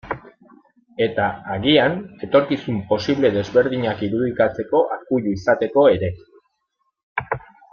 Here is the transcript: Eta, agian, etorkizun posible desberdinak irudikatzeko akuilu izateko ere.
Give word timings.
Eta, 1.05 1.25
agian, 1.55 1.99
etorkizun 2.27 2.79
posible 2.93 3.31
desberdinak 3.37 4.01
irudikatzeko 4.09 4.83
akuilu 4.97 5.35
izateko 5.37 5.85
ere. 5.99 6.11